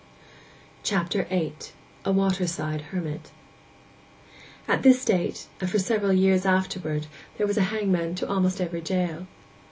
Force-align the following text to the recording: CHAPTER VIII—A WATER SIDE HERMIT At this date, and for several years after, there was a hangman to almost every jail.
CHAPTER 0.81 1.25
VIII—A 1.25 2.11
WATER 2.11 2.47
SIDE 2.47 2.81
HERMIT 2.89 3.29
At 4.67 4.81
this 4.81 5.05
date, 5.05 5.45
and 5.59 5.69
for 5.69 5.77
several 5.77 6.11
years 6.13 6.43
after, 6.43 6.79
there 7.37 7.45
was 7.45 7.57
a 7.57 7.61
hangman 7.69 8.15
to 8.15 8.27
almost 8.27 8.59
every 8.59 8.81
jail. 8.81 9.27